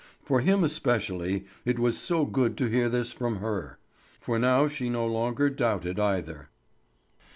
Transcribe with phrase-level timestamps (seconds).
[0.23, 3.77] For him especially it was so good to hear this from her;
[4.19, 6.49] for now she no longer doubted either.